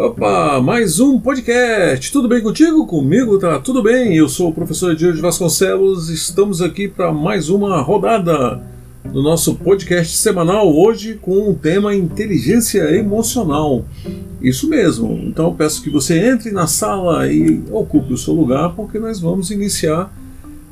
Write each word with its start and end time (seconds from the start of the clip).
Opa, 0.00 0.62
mais 0.62 0.98
um 0.98 1.20
podcast. 1.20 2.10
Tudo 2.10 2.26
bem 2.26 2.40
contigo? 2.40 2.86
Comigo 2.86 3.38
tá 3.38 3.58
tudo 3.58 3.82
bem. 3.82 4.16
Eu 4.16 4.30
sou 4.30 4.48
o 4.48 4.52
professor 4.54 4.96
Diego 4.96 5.20
Vasconcelos. 5.20 6.08
Estamos 6.08 6.62
aqui 6.62 6.88
para 6.88 7.12
mais 7.12 7.50
uma 7.50 7.82
rodada 7.82 8.62
do 9.12 9.22
nosso 9.22 9.56
podcast 9.56 10.16
semanal 10.16 10.74
hoje 10.74 11.18
com 11.20 11.50
o 11.50 11.54
tema 11.54 11.94
inteligência 11.94 12.80
emocional. 12.96 13.84
Isso 14.40 14.70
mesmo. 14.70 15.20
Então 15.22 15.54
peço 15.54 15.82
que 15.82 15.90
você 15.90 16.18
entre 16.18 16.50
na 16.50 16.66
sala 16.66 17.30
e 17.30 17.62
ocupe 17.70 18.14
o 18.14 18.16
seu 18.16 18.32
lugar 18.32 18.74
porque 18.74 18.98
nós 18.98 19.20
vamos 19.20 19.50
iniciar 19.50 20.10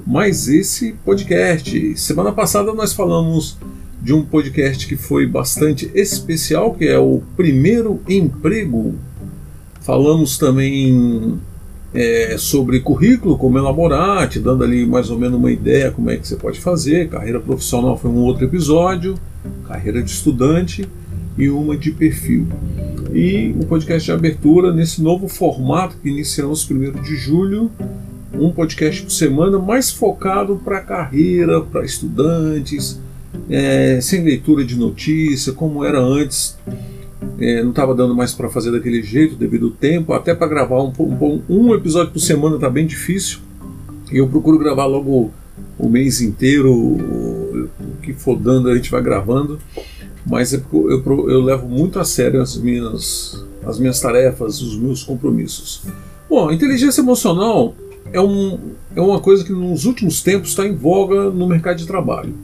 mais 0.06 0.48
esse 0.48 0.94
podcast. 1.04 1.98
Semana 1.98 2.32
passada 2.32 2.72
nós 2.72 2.94
falamos 2.94 3.58
de 4.00 4.14
um 4.14 4.24
podcast 4.24 4.86
que 4.86 4.96
foi 4.96 5.26
bastante 5.26 5.90
especial, 5.94 6.72
que 6.72 6.86
é 6.86 6.98
o 6.98 7.20
primeiro 7.36 8.00
emprego 8.08 8.94
Falamos 9.88 10.36
também 10.36 11.40
é, 11.94 12.36
sobre 12.36 12.78
currículo, 12.80 13.38
como 13.38 13.56
elaborar, 13.56 14.28
te 14.28 14.38
dando 14.38 14.62
ali 14.62 14.84
mais 14.84 15.08
ou 15.08 15.18
menos 15.18 15.38
uma 15.38 15.50
ideia 15.50 15.90
como 15.90 16.10
é 16.10 16.18
que 16.18 16.28
você 16.28 16.36
pode 16.36 16.60
fazer. 16.60 17.08
Carreira 17.08 17.40
profissional 17.40 17.96
foi 17.96 18.10
um 18.10 18.18
outro 18.18 18.44
episódio, 18.44 19.14
carreira 19.66 20.02
de 20.02 20.10
estudante 20.10 20.86
e 21.38 21.48
uma 21.48 21.74
de 21.74 21.90
perfil. 21.90 22.46
E 23.14 23.54
um 23.58 23.62
podcast 23.62 24.04
de 24.04 24.12
abertura 24.12 24.74
nesse 24.74 25.00
novo 25.00 25.26
formato 25.26 25.96
que 26.02 26.10
iniciamos 26.10 26.70
1 26.70 27.00
de 27.00 27.16
julho, 27.16 27.70
um 28.34 28.50
podcast 28.50 29.02
por 29.04 29.10
semana 29.10 29.58
mais 29.58 29.90
focado 29.90 30.60
para 30.62 30.80
carreira, 30.82 31.62
para 31.62 31.82
estudantes, 31.82 33.00
é, 33.48 34.00
sem 34.02 34.22
leitura 34.22 34.66
de 34.66 34.76
notícia, 34.76 35.54
como 35.54 35.82
era 35.82 35.98
antes 35.98 36.58
é, 37.40 37.62
não 37.62 37.70
estava 37.70 37.94
dando 37.94 38.14
mais 38.14 38.34
para 38.34 38.48
fazer 38.48 38.70
daquele 38.70 39.02
jeito 39.02 39.36
devido 39.36 39.66
ao 39.66 39.72
tempo, 39.72 40.12
até 40.12 40.34
para 40.34 40.46
gravar 40.46 40.82
um, 40.82 40.92
um, 40.98 41.42
um, 41.48 41.74
episódio 41.74 42.12
por 42.12 42.20
semana 42.20 42.56
está 42.56 42.68
bem 42.68 42.86
difícil. 42.86 43.38
E 44.12 44.16
eu 44.18 44.28
procuro 44.28 44.58
gravar 44.58 44.86
logo 44.86 45.30
o 45.78 45.88
mês 45.88 46.20
inteiro, 46.20 46.72
o 46.72 47.68
que 48.02 48.12
for 48.12 48.36
dando 48.36 48.68
a 48.68 48.74
gente 48.74 48.90
vai 48.90 49.02
gravando, 49.02 49.58
mas 50.26 50.52
é 50.52 50.60
eu, 50.72 50.90
eu, 50.90 51.30
eu 51.30 51.40
levo 51.40 51.68
muito 51.68 51.98
a 51.98 52.04
sério 52.04 52.40
as 52.40 52.56
minhas, 52.56 53.44
as 53.64 53.78
minhas 53.78 54.00
tarefas, 54.00 54.60
os 54.60 54.76
meus 54.76 55.02
compromissos. 55.02 55.82
Bom, 56.28 56.50
inteligência 56.50 57.00
emocional 57.00 57.74
é, 58.12 58.20
um, 58.20 58.58
é 58.94 59.00
uma 59.00 59.20
coisa 59.20 59.44
que 59.44 59.52
nos 59.52 59.84
últimos 59.84 60.22
tempos 60.22 60.50
está 60.50 60.66
em 60.66 60.74
voga 60.74 61.30
no 61.30 61.46
mercado 61.46 61.76
de 61.76 61.86
trabalho. 61.86 62.34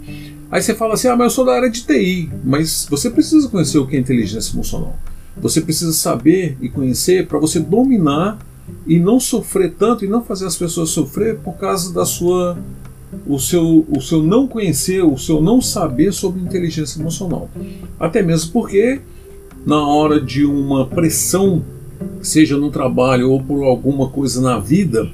Aí 0.50 0.62
você 0.62 0.74
fala 0.74 0.94
assim: 0.94 1.08
ah, 1.08 1.16
mas 1.16 1.26
eu 1.26 1.30
sou 1.30 1.44
da 1.44 1.54
área 1.54 1.70
de 1.70 1.82
TI. 1.82 2.30
Mas 2.44 2.86
você 2.90 3.10
precisa 3.10 3.48
conhecer 3.48 3.78
o 3.78 3.86
que 3.86 3.96
é 3.96 3.98
inteligência 3.98 4.54
emocional. 4.54 4.96
Você 5.36 5.60
precisa 5.60 5.92
saber 5.92 6.56
e 6.60 6.68
conhecer 6.68 7.26
para 7.26 7.38
você 7.38 7.58
dominar 7.58 8.38
e 8.86 8.98
não 8.98 9.18
sofrer 9.18 9.74
tanto 9.78 10.04
e 10.04 10.08
não 10.08 10.22
fazer 10.22 10.46
as 10.46 10.56
pessoas 10.56 10.90
sofrer 10.90 11.38
por 11.38 11.54
causa 11.54 11.92
da 11.92 12.04
sua 12.04 12.56
o 13.26 13.38
seu, 13.38 13.86
o 13.88 14.00
seu 14.00 14.22
não 14.22 14.46
conhecer, 14.46 15.02
o 15.04 15.16
seu 15.16 15.40
não 15.40 15.60
saber 15.60 16.12
sobre 16.12 16.40
inteligência 16.40 17.00
emocional. 17.00 17.48
Até 17.98 18.22
mesmo 18.22 18.52
porque 18.52 19.00
na 19.64 19.86
hora 19.86 20.20
de 20.20 20.44
uma 20.44 20.86
pressão, 20.86 21.62
seja 22.20 22.56
no 22.56 22.70
trabalho 22.70 23.30
ou 23.30 23.42
por 23.42 23.64
alguma 23.64 24.08
coisa 24.08 24.40
na 24.40 24.58
vida, 24.58 25.10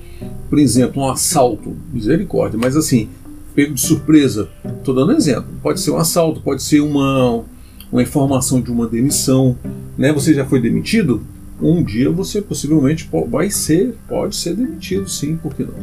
por 0.49 0.59
exemplo, 0.59 1.03
um 1.03 1.11
assalto, 1.11 1.77
misericórdia, 1.93 2.59
mas 2.61 2.77
assim, 2.77 3.09
pego 3.55 3.75
de 3.75 3.81
surpresa. 3.81 4.49
Estou 4.65 4.95
dando 4.95 5.13
exemplo. 5.13 5.47
Pode 5.63 5.81
ser 5.81 5.91
um 5.91 5.97
assalto, 5.97 6.41
pode 6.41 6.63
ser 6.63 6.81
uma, 6.81 7.45
uma 7.91 8.03
informação 8.03 8.61
de 8.61 8.71
uma 8.71 8.87
demissão. 8.87 9.57
Né? 9.97 10.13
Você 10.13 10.35
já 10.35 10.45
foi 10.45 10.61
demitido? 10.61 11.23
Um 11.61 11.83
dia 11.83 12.11
você 12.11 12.41
possivelmente 12.41 13.09
vai 13.29 13.51
ser, 13.51 13.95
pode 14.09 14.35
ser 14.35 14.55
demitido, 14.55 15.09
sim, 15.11 15.37
por 15.37 15.55
que 15.55 15.63
não? 15.63 15.75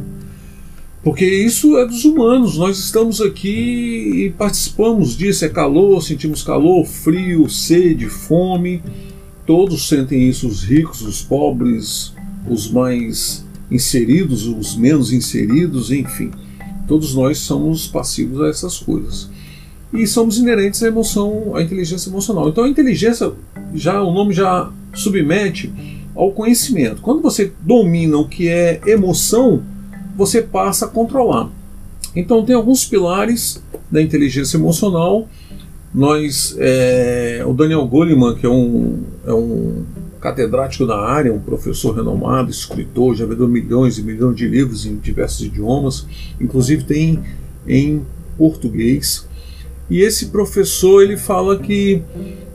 Porque 1.04 1.24
isso 1.24 1.78
é 1.78 1.86
dos 1.86 2.04
humanos, 2.04 2.58
nós 2.58 2.78
estamos 2.78 3.20
aqui 3.20 4.24
e 4.26 4.30
participamos 4.36 5.16
disso. 5.16 5.44
É 5.44 5.48
calor, 5.48 6.02
sentimos 6.02 6.42
calor, 6.42 6.84
frio, 6.84 7.48
sede, 7.48 8.08
fome. 8.08 8.82
Todos 9.46 9.88
sentem 9.88 10.28
isso, 10.28 10.48
os 10.48 10.64
ricos, 10.64 11.00
os 11.02 11.22
pobres, 11.22 12.12
os 12.48 12.70
mais 12.70 13.46
inseridos, 13.70 14.46
os 14.46 14.76
menos 14.76 15.12
inseridos, 15.12 15.92
enfim. 15.92 16.30
Todos 16.88 17.14
nós 17.14 17.38
somos 17.38 17.86
passivos 17.86 18.40
a 18.40 18.48
essas 18.48 18.78
coisas. 18.78 19.28
E 19.92 20.06
somos 20.06 20.38
inerentes 20.38 20.82
à 20.82 20.88
emoção, 20.88 21.54
à 21.54 21.62
inteligência 21.62 22.08
emocional. 22.08 22.48
Então 22.48 22.64
a 22.64 22.68
inteligência, 22.68 23.30
já 23.74 24.02
o 24.02 24.12
nome 24.12 24.32
já 24.32 24.72
submete 24.94 25.72
ao 26.16 26.32
conhecimento. 26.32 27.02
Quando 27.02 27.22
você 27.22 27.52
domina 27.60 28.16
o 28.16 28.26
que 28.26 28.48
é 28.48 28.80
emoção, 28.86 29.62
você 30.16 30.42
passa 30.42 30.86
a 30.86 30.88
controlar. 30.88 31.50
Então 32.16 32.44
tem 32.44 32.56
alguns 32.56 32.84
pilares 32.86 33.62
da 33.90 34.02
inteligência 34.02 34.56
emocional. 34.56 35.28
Nós, 35.94 36.56
é, 36.58 37.44
o 37.46 37.52
Daniel 37.52 37.86
Goleman, 37.86 38.34
que 38.34 38.46
é 38.46 38.50
um, 38.50 39.02
é 39.26 39.32
um 39.32 39.84
catedrático 40.20 40.86
da 40.86 40.98
área, 40.98 41.32
um 41.32 41.40
professor 41.40 41.94
renomado, 41.94 42.50
escritor, 42.50 43.14
já 43.14 43.24
vendeu 43.24 43.48
milhões 43.48 43.98
e 43.98 44.02
milhões 44.02 44.36
de 44.36 44.46
livros 44.46 44.84
em 44.84 44.96
diversos 44.96 45.46
idiomas, 45.46 46.06
inclusive 46.40 46.84
tem 46.84 47.22
em 47.66 48.04
português. 48.36 49.26
E 49.90 50.00
esse 50.00 50.26
professor 50.26 51.02
ele 51.02 51.16
fala 51.16 51.58
que 51.58 52.02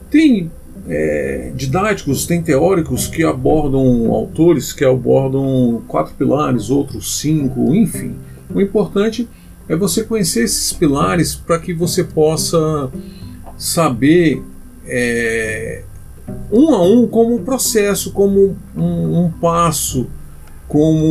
tem 0.10 0.52
é, 0.88 1.52
didáticos, 1.56 2.26
tem 2.26 2.42
teóricos 2.42 3.08
que 3.08 3.24
abordam 3.24 4.12
autores 4.12 4.74
que 4.74 4.84
abordam 4.84 5.82
quatro 5.88 6.14
pilares, 6.16 6.70
outros 6.70 7.20
cinco, 7.20 7.74
enfim. 7.74 8.16
O 8.54 8.62
importante 8.62 9.28
é 9.68 9.76
você 9.76 10.04
conhecer 10.04 10.44
esses 10.44 10.74
pilares 10.74 11.36
para 11.36 11.58
que 11.58 11.74
você 11.74 12.04
possa 12.04 12.92
saber 13.58 14.44
é, 14.86 15.84
um 16.52 16.74
a 16.74 16.82
um 16.82 17.08
como 17.08 17.36
um 17.36 17.44
processo, 17.44 18.12
como 18.12 18.56
um, 18.76 19.26
um 19.26 19.32
passo, 19.32 20.08
como 20.68 21.06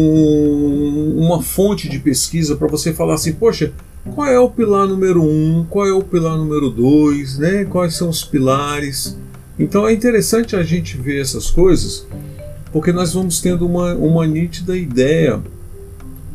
uma 1.16 1.42
fonte 1.42 1.88
de 1.88 1.98
pesquisa 1.98 2.56
para 2.56 2.68
você 2.68 2.92
falar 2.92 3.14
assim, 3.14 3.32
poxa, 3.32 3.72
qual 4.14 4.26
é 4.26 4.38
o 4.38 4.50
pilar 4.50 4.86
número 4.86 5.22
um, 5.22 5.64
qual 5.68 5.86
é 5.86 5.92
o 5.92 6.02
pilar 6.02 6.36
número 6.36 6.70
dois, 6.70 7.38
né? 7.38 7.64
Quais 7.64 7.94
são 7.94 8.08
os 8.08 8.24
pilares? 8.24 9.16
Então 9.58 9.86
é 9.86 9.92
interessante 9.92 10.56
a 10.56 10.62
gente 10.62 10.96
ver 10.96 11.20
essas 11.20 11.50
coisas, 11.50 12.06
porque 12.72 12.92
nós 12.92 13.12
vamos 13.12 13.40
tendo 13.40 13.66
uma, 13.66 13.94
uma 13.94 14.26
nítida 14.26 14.76
ideia 14.76 15.40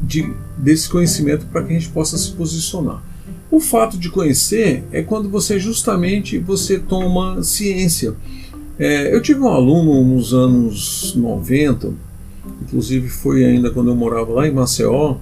de, 0.01 0.31
desse 0.57 0.87
conhecimento 0.87 1.45
para 1.47 1.63
que 1.63 1.71
a 1.71 1.79
gente 1.79 1.89
possa 1.89 2.17
se 2.17 2.31
posicionar. 2.31 3.03
O 3.49 3.59
fato 3.59 3.97
de 3.97 4.09
conhecer 4.09 4.83
é 4.91 5.01
quando 5.01 5.29
você 5.29 5.59
justamente 5.59 6.37
você 6.37 6.77
toma 6.79 7.41
ciência. 7.43 8.13
É, 8.79 9.13
eu 9.13 9.19
tive 9.21 9.39
um 9.39 9.47
aluno 9.47 10.03
nos 10.03 10.33
anos 10.35 11.15
90, 11.15 11.93
inclusive 12.61 13.09
foi 13.09 13.43
ainda 13.43 13.71
quando 13.71 13.89
eu 13.89 13.95
morava 13.95 14.31
lá 14.31 14.47
em 14.47 14.51
Maceió, 14.51 15.17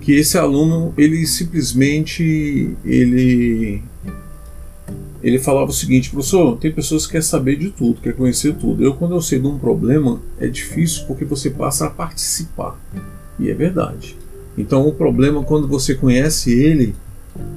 que 0.00 0.12
esse 0.12 0.36
aluno 0.36 0.92
ele 0.98 1.26
simplesmente 1.26 2.76
ele 2.84 3.82
ele 5.22 5.38
falava 5.38 5.70
o 5.70 5.72
seguinte, 5.72 6.10
professor, 6.10 6.56
tem 6.56 6.72
pessoas 6.72 7.04
que 7.06 7.12
querem 7.12 7.26
saber 7.26 7.56
de 7.56 7.70
tudo, 7.70 8.00
quer 8.00 8.14
conhecer 8.14 8.54
tudo. 8.54 8.82
Eu 8.82 8.94
quando 8.94 9.14
eu 9.14 9.22
sei 9.22 9.38
de 9.38 9.46
um 9.46 9.58
problema 9.58 10.20
é 10.38 10.46
difícil 10.46 11.06
porque 11.06 11.24
você 11.24 11.48
passa 11.48 11.86
a 11.86 11.90
participar 11.90 12.78
e 13.38 13.48
é 13.48 13.54
verdade. 13.54 14.16
Então 14.56 14.86
o 14.86 14.92
problema 14.92 15.42
quando 15.42 15.66
você 15.66 15.94
conhece 15.94 16.52
ele, 16.52 16.94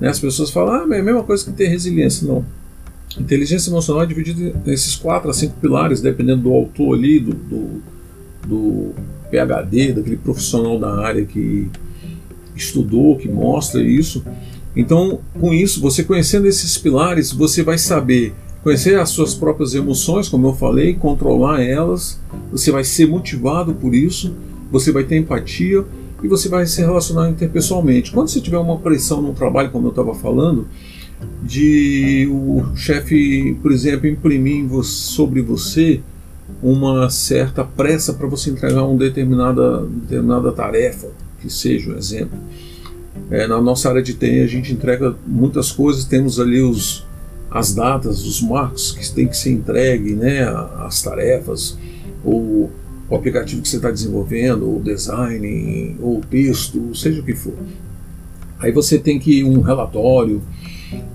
Né? 0.00 0.08
As 0.08 0.20
pessoas 0.20 0.50
falam, 0.50 0.74
ah, 0.74 0.96
é 0.96 1.00
a 1.00 1.02
mesma 1.02 1.22
coisa 1.22 1.44
que 1.44 1.52
ter 1.52 1.68
resiliência. 1.68 2.26
Não. 2.26 2.44
Inteligência 3.18 3.70
emocional 3.70 4.02
é 4.02 4.06
dividida 4.06 4.54
nesses 4.64 4.94
quatro 4.94 5.30
a 5.30 5.32
cinco 5.32 5.54
pilares, 5.60 6.00
dependendo 6.00 6.42
do 6.42 6.52
autor 6.52 6.96
ali, 6.96 7.18
do, 7.18 7.32
do 7.32 7.82
do 8.46 8.94
PhD, 9.30 9.92
daquele 9.92 10.16
profissional 10.16 10.78
da 10.78 11.00
área 11.00 11.24
que 11.24 11.68
estudou, 12.54 13.16
que 13.16 13.28
mostra 13.28 13.82
isso. 13.82 14.24
Então, 14.74 15.20
com 15.38 15.52
isso, 15.52 15.80
você 15.80 16.04
conhecendo 16.04 16.46
esses 16.46 16.78
pilares, 16.78 17.32
você 17.32 17.62
vai 17.62 17.76
saber 17.76 18.34
conhecer 18.62 18.98
as 18.98 19.10
suas 19.10 19.34
próprias 19.34 19.74
emoções, 19.74 20.28
como 20.28 20.46
eu 20.48 20.54
falei, 20.54 20.94
controlar 20.94 21.62
elas, 21.62 22.20
você 22.50 22.70
vai 22.70 22.84
ser 22.84 23.06
motivado 23.06 23.74
por 23.74 23.94
isso, 23.94 24.34
você 24.70 24.90
vai 24.90 25.04
ter 25.04 25.16
empatia 25.16 25.84
e 26.22 26.28
você 26.28 26.48
vai 26.48 26.66
se 26.66 26.80
relacionar 26.80 27.28
interpessoalmente. 27.28 28.10
Quando 28.10 28.28
você 28.28 28.40
tiver 28.40 28.58
uma 28.58 28.78
pressão 28.78 29.20
no 29.20 29.32
trabalho, 29.32 29.70
como 29.70 29.86
eu 29.86 29.90
estava 29.90 30.14
falando, 30.14 30.66
de 31.42 32.28
o 32.30 32.76
chefe, 32.76 33.56
por 33.62 33.72
exemplo, 33.72 34.06
imprimir 34.06 34.66
sobre 34.82 35.40
você 35.40 36.00
uma 36.62 37.10
certa 37.10 37.64
pressa 37.64 38.12
para 38.12 38.26
você 38.26 38.50
entregar 38.50 38.84
uma 38.84 38.98
determinada, 38.98 39.86
determinada 39.86 40.52
tarefa, 40.52 41.08
que 41.40 41.50
seja 41.50 41.90
um 41.90 41.96
exemplo. 41.96 42.38
É, 43.30 43.46
na 43.46 43.60
nossa 43.60 43.88
área 43.88 44.02
de 44.02 44.14
TI 44.14 44.40
a 44.40 44.46
gente 44.46 44.72
entrega 44.72 45.16
muitas 45.26 45.72
coisas, 45.72 46.04
temos 46.04 46.38
ali 46.38 46.60
os, 46.60 47.04
as 47.50 47.74
datas, 47.74 48.24
os 48.24 48.40
marcos 48.40 48.92
que 48.92 49.10
tem 49.12 49.26
que 49.26 49.36
ser 49.36 49.50
entregue, 49.50 50.14
né, 50.14 50.44
as 50.78 51.02
tarefas, 51.02 51.76
ou 52.24 52.70
o 53.08 53.14
aplicativo 53.14 53.62
que 53.62 53.68
você 53.68 53.76
está 53.76 53.90
desenvolvendo, 53.90 54.68
ou 54.68 54.80
design, 54.80 55.96
ou 56.00 56.20
texto, 56.20 56.94
seja 56.94 57.20
o 57.20 57.24
que 57.24 57.34
for. 57.34 57.54
Aí 58.58 58.72
você 58.72 58.98
tem 58.98 59.18
que 59.18 59.44
um 59.44 59.60
relatório, 59.60 60.42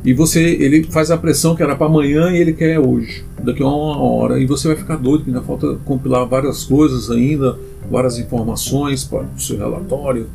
e 0.03 0.13
você 0.13 0.41
ele 0.41 0.83
faz 0.83 1.11
a 1.11 1.17
pressão 1.17 1.55
que 1.55 1.63
era 1.63 1.75
para 1.75 1.87
amanhã 1.87 2.31
e 2.31 2.37
ele 2.37 2.53
quer 2.53 2.79
hoje, 2.79 3.23
daqui 3.43 3.63
a 3.63 3.67
uma 3.67 4.01
hora, 4.01 4.39
e 4.39 4.45
você 4.45 4.67
vai 4.67 4.77
ficar 4.77 4.97
doido, 4.97 5.23
que 5.23 5.29
ainda 5.29 5.41
falta 5.41 5.75
compilar 5.85 6.25
várias 6.27 6.63
coisas 6.63 7.09
ainda, 7.09 7.57
várias 7.89 8.17
informações 8.17 9.03
para 9.03 9.23
o 9.23 9.39
seu 9.39 9.57
relatório, 9.57 10.27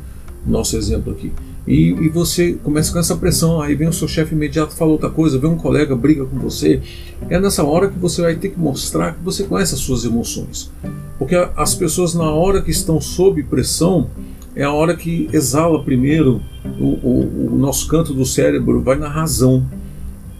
nosso 0.45 0.75
exemplo 0.77 1.11
aqui. 1.11 1.31
E, 1.67 1.89
e, 1.89 2.07
você 2.07 2.53
começa 2.63 2.93
com 2.93 2.99
essa 2.99 3.17
pressão, 3.17 3.61
aí 3.61 3.75
vem 3.75 3.89
o 3.89 3.93
seu 3.93 4.07
chefe 4.07 4.33
imediato 4.33 4.73
fala 4.73 4.91
outra 4.91 5.09
coisa, 5.09 5.37
vem 5.37 5.49
um 5.49 5.57
colega 5.57 5.93
briga 5.97 6.25
com 6.25 6.39
você. 6.39 6.81
É 7.29 7.37
nessa 7.37 7.61
hora 7.63 7.89
que 7.89 7.99
você 7.99 8.21
vai 8.21 8.35
ter 8.35 8.49
que 8.49 8.59
mostrar 8.59 9.15
que 9.15 9.23
você 9.23 9.43
conhece 9.43 9.75
as 9.75 9.81
suas 9.81 10.05
emoções. 10.05 10.71
Porque 11.19 11.35
as 11.57 11.75
pessoas, 11.75 12.13
na 12.13 12.31
hora 12.31 12.61
que 12.61 12.71
estão 12.71 13.01
sob 13.01 13.43
pressão, 13.43 14.09
é 14.55 14.63
a 14.63 14.71
hora 14.71 14.95
que 14.95 15.29
exala 15.33 15.83
primeiro 15.83 16.41
o, 16.79 16.85
o, 16.85 17.47
o 17.53 17.57
nosso 17.57 17.85
canto 17.89 18.13
do 18.13 18.25
cérebro, 18.25 18.81
vai 18.81 18.97
na 18.97 19.09
razão. 19.09 19.65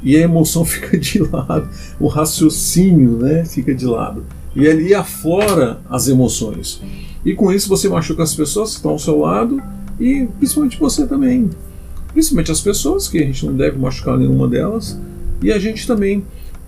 E 0.01 0.15
a 0.15 0.21
emoção 0.21 0.63
fica 0.65 0.97
de 0.97 1.19
lado, 1.19 1.67
o 1.99 2.07
raciocínio 2.07 3.17
né, 3.17 3.43
fica 3.43 3.75
de 3.75 3.85
lado. 3.85 4.23
E 4.55 4.65
ali 4.65 4.93
aflora 4.93 5.81
as 5.89 6.07
emoções. 6.07 6.81
E 7.25 7.35
com 7.35 7.51
isso 7.51 7.67
você 7.67 7.89
machuca 7.89 8.23
as 8.23 8.33
pessoas 8.33 8.69
que 8.69 8.75
estão 8.77 8.91
ao 8.91 8.99
seu 8.99 9.19
lado 9.19 9.61
e 9.99 10.27
principalmente 10.37 10.79
você 10.79 11.05
também. 11.05 11.49
Principalmente 12.13 12.51
as 12.51 12.61
pessoas, 12.61 13.07
que 13.07 13.17
a 13.17 13.25
gente 13.25 13.45
não 13.45 13.55
deve 13.55 13.77
machucar 13.77 14.17
nenhuma 14.17 14.47
delas, 14.47 14.99
e 15.41 15.51
a 15.51 15.59
gente 15.59 15.85
também. 15.85 16.23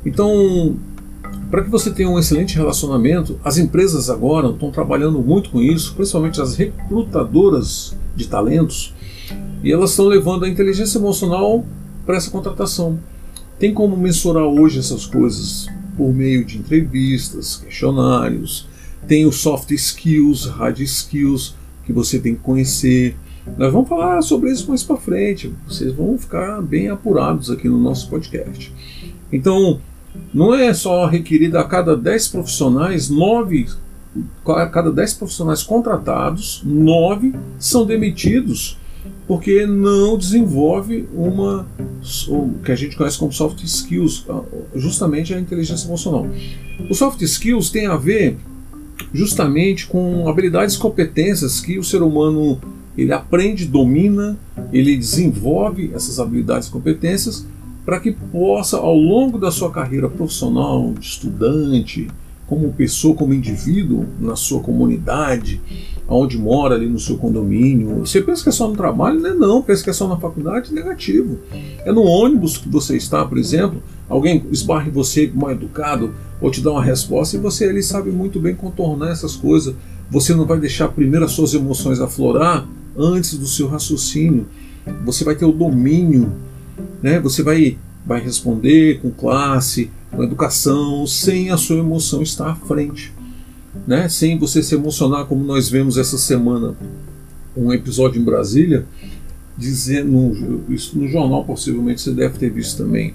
Então, 0.06 0.78
para 1.50 1.64
que 1.64 1.70
você 1.70 1.92
tenha 1.92 2.10
um 2.10 2.20
excelente 2.20 2.56
relacionamento, 2.56 3.40
as 3.44 3.58
empresas 3.58 4.10
agora 4.10 4.50
estão 4.50 4.72
trabalhando 4.72 5.20
muito 5.20 5.50
com 5.50 5.62
isso, 5.62 5.96
principalmente 5.96 6.42
as 6.42 6.56
recrutadoras 6.56 7.96
de 8.16 8.28
talentos, 8.28 8.94
e 9.64 9.72
elas 9.72 9.92
estão 9.92 10.06
levando 10.08 10.46
a 10.46 10.50
inteligência 10.50 10.98
emocional 11.00 11.66
para 12.06 12.18
essa 12.18 12.32
contratação. 12.32 13.00
Tem 13.58 13.74
como 13.74 13.98
mensurar 13.98 14.46
hoje 14.46 14.80
essas 14.80 15.06
coisas 15.06 15.68
por 15.98 16.14
meio 16.14 16.46
de 16.46 16.58
entrevistas, 16.58 17.58
questionários, 17.58 18.68
tem 19.08 19.26
os 19.26 19.38
soft 19.38 19.72
skills, 19.72 20.46
hard 20.46 20.80
skills 20.80 21.56
que 21.90 21.94
você 21.94 22.20
tem 22.20 22.36
que 22.36 22.42
conhecer. 22.42 23.18
Nós 23.58 23.74
vamos 23.74 23.90
falar 23.90 24.22
sobre 24.22 24.52
isso 24.52 24.70
mais 24.70 24.84
para 24.84 24.96
frente. 24.96 25.52
Vocês 25.68 25.92
vão 25.92 26.20
ficar 26.20 26.62
bem 26.62 26.88
apurados 26.88 27.50
aqui 27.50 27.68
no 27.68 27.80
nosso 27.80 28.08
podcast. 28.12 28.72
Então, 29.34 29.82
não 30.32 30.54
é 30.54 30.72
só 30.72 31.08
requerida 31.08 31.60
a 31.60 31.64
cada 31.64 31.98
10 31.98 32.28
profissionais, 32.28 33.10
9 33.10 33.70
a 34.46 34.68
cada 34.68 34.92
10 34.92 35.14
profissionais 35.16 35.64
contratados, 35.64 36.62
9 36.64 37.34
são 37.58 37.88
demitidos 37.88 38.78
porque 39.28 39.66
não 39.66 40.18
desenvolve 40.18 41.08
uma 41.14 41.68
o 42.28 42.54
que 42.64 42.72
a 42.72 42.76
gente 42.76 42.96
conhece 42.96 43.18
como 43.18 43.32
soft 43.32 43.64
skills, 43.64 44.26
justamente 44.76 45.34
a 45.34 45.40
inteligência 45.40 45.88
emocional. 45.88 46.28
O 46.88 46.94
soft 46.94 47.22
skills 47.22 47.72
tem 47.72 47.88
a 47.88 47.96
ver 47.96 48.38
justamente 49.14 49.88
com 49.88 50.28
habilidades 50.28 50.76
e 50.76 50.80
competências 50.80 51.60
que 51.60 51.80
o 51.80 51.84
ser 51.84 52.02
humano 52.02 52.60
ele 52.98 53.14
aprende, 53.14 53.66
domina, 53.66 54.38
ele 54.74 54.96
desenvolve 54.98 55.92
essas 55.94 56.20
habilidades 56.20 56.68
e 56.68 56.72
competências 56.72 57.46
para 57.86 58.00
que 58.00 58.12
possa, 58.12 58.78
ao 58.78 58.96
longo 58.96 59.38
da 59.38 59.52
sua 59.52 59.72
carreira 59.72 60.10
profissional, 60.10 60.94
de 60.94 61.06
estudante, 61.06 62.08
como 62.46 62.74
pessoa, 62.74 63.16
como 63.16 63.34
indivíduo, 63.34 64.06
na 64.20 64.36
sua 64.36 64.60
comunidade, 64.60 65.62
onde 66.08 66.38
mora 66.38 66.76
ali 66.76 66.88
no 66.88 67.00
seu 67.00 67.18
condomínio. 67.18 68.00
Você 68.00 68.22
pensa 68.22 68.44
que 68.44 68.50
é 68.50 68.52
só 68.52 68.68
no 68.68 68.76
trabalho? 68.76 69.20
Não 69.20 69.30
é 69.30 69.34
não, 69.34 69.62
pensa 69.62 69.84
que 69.84 69.90
é 69.90 69.94
só 69.94 70.08
na 70.08 70.18
faculdade? 70.18 70.74
Negativo. 70.74 71.40
É 71.86 71.92
no 71.92 72.04
ônibus 72.04 72.58
que 72.58 72.68
você 72.68 72.98
está, 72.98 73.24
por 73.24 73.38
exemplo, 73.38 73.82
alguém 74.10 74.44
esbarre 74.52 74.90
você 74.90 75.32
mal 75.34 75.52
educado 75.52 76.14
ou 76.42 76.50
te 76.50 76.62
dá 76.62 76.72
uma 76.72 76.84
resposta 76.84 77.38
e 77.38 77.40
você 77.40 77.66
ali 77.66 77.84
sabe 77.84 78.10
muito 78.10 78.40
bem 78.40 78.56
contornar 78.56 79.12
essas 79.12 79.36
coisas. 79.36 79.76
Você 80.10 80.34
não 80.34 80.46
vai 80.46 80.60
deixar 80.60 80.88
primeiro 80.90 81.26
as 81.26 81.32
suas 81.32 81.54
emoções 81.54 82.00
aflorar 82.00 82.68
antes 82.98 83.38
do 83.38 83.46
seu 83.46 83.68
raciocínio. 83.68 84.48
você 85.06 85.24
vai 85.24 85.36
ter 85.36 85.46
o 85.46 85.52
domínio, 85.52 86.34
né? 87.02 87.20
Você 87.20 87.44
vai 87.44 87.78
vai 88.06 88.22
responder 88.22 89.00
com 89.02 89.12
classe, 89.12 89.92
com 90.10 90.24
educação, 90.24 91.06
sem 91.06 91.52
a 91.52 91.58
sua 91.58 91.78
emoção 91.78 92.24
estar 92.24 92.50
à 92.50 92.56
frente, 92.56 93.14
né? 93.86 94.10
Sem 94.10 94.40
você 94.40 94.64
se 94.64 94.74
emocionar 94.74 95.26
como 95.26 95.44
nós 95.44 95.70
vemos 95.70 95.98
essa 95.98 96.18
semana 96.18 96.76
um 97.56 97.72
episódio 97.72 98.20
em 98.20 98.26
Brasília 98.26 98.86
dizendo 99.60 100.64
isso 100.70 100.98
no 100.98 101.08
jornal 101.10 101.44
possivelmente 101.44 102.02
você 102.02 102.12
deve 102.12 102.40
ter 102.40 102.50
visto 102.50 102.78
também. 102.78 103.14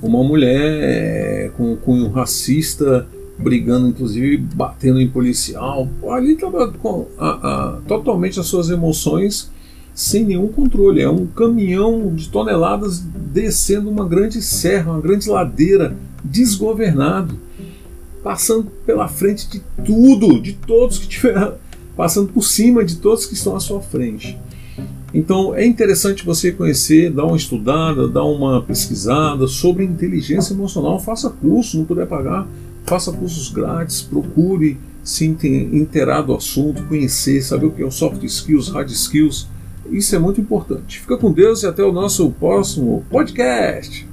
Uma 0.00 0.24
mulher 0.24 0.60
é, 0.60 1.50
com 1.54 1.76
cunho 1.76 2.08
racista 2.08 3.06
brigando 3.38 3.88
inclusive 3.88 4.38
batendo 4.38 5.00
em 5.00 5.08
policial. 5.08 5.86
Ali 6.08 6.32
estava 6.32 6.72
com 6.72 7.06
a, 7.18 7.28
a, 7.28 7.80
totalmente 7.86 8.40
as 8.40 8.46
suas 8.46 8.70
emoções 8.70 9.50
sem 9.94 10.24
nenhum 10.24 10.48
controle. 10.48 11.02
É 11.02 11.10
um 11.10 11.26
caminhão 11.26 12.14
de 12.14 12.30
toneladas 12.30 12.98
descendo 13.00 13.90
uma 13.90 14.08
grande 14.08 14.40
serra 14.40 14.92
uma 14.92 15.00
grande 15.00 15.28
ladeira 15.28 15.94
desgovernado. 16.24 17.38
Passando 18.22 18.70
pela 18.86 19.08
frente 19.08 19.50
de 19.50 19.60
tudo 19.84 20.40
de 20.40 20.54
todos 20.54 20.98
que 20.98 21.08
tiver 21.08 21.54
passando 21.94 22.32
por 22.32 22.42
cima 22.42 22.84
de 22.84 22.96
todos 22.96 23.26
que 23.26 23.34
estão 23.34 23.54
à 23.54 23.60
sua 23.60 23.82
frente 23.82 24.38
então 25.14 25.54
é 25.54 25.66
interessante 25.66 26.24
você 26.24 26.52
conhecer, 26.52 27.10
dar 27.10 27.24
uma 27.24 27.36
estudada, 27.36 28.08
dar 28.08 28.24
uma 28.24 28.62
pesquisada 28.62 29.46
sobre 29.46 29.84
inteligência 29.84 30.54
emocional. 30.54 30.98
Faça 30.98 31.28
curso, 31.28 31.78
não 31.78 31.84
puder 31.84 32.06
pagar, 32.06 32.46
faça 32.84 33.12
cursos 33.12 33.50
grátis, 33.50 34.00
procure 34.00 34.78
se 35.04 35.26
inteirar 35.26 36.22
do 36.22 36.34
assunto, 36.34 36.82
conhecer, 36.84 37.42
saber 37.42 37.66
o 37.66 37.70
que 37.72 37.82
é 37.82 37.86
o 37.86 37.90
soft 37.90 38.22
skills, 38.22 38.68
hard 38.68 38.90
skills. 38.90 39.48
Isso 39.90 40.14
é 40.14 40.18
muito 40.18 40.40
importante. 40.40 41.00
Fica 41.00 41.16
com 41.18 41.32
Deus 41.32 41.62
e 41.62 41.66
até 41.66 41.82
o 41.84 41.92
nosso 41.92 42.30
próximo 42.30 43.04
podcast. 43.10 44.06